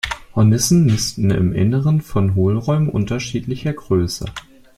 Hornissen 0.33 0.87
nisten 0.87 1.29
im 1.29 1.53
Inneren 1.53 2.01
von 2.01 2.33
Hohlräumen 2.33 2.89
unterschiedlicher 2.89 3.71
Größe. 3.73 4.25